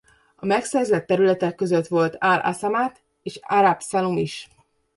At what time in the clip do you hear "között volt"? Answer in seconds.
1.55-2.15